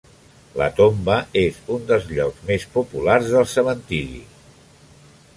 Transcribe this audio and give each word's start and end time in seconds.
La 0.59 0.67
tomba 0.77 1.17
és 1.41 1.59
un 1.75 1.83
dels 1.91 2.07
llocs 2.13 2.41
més 2.47 2.65
populars 2.77 3.29
del 3.35 3.45
cementiri. 3.53 4.23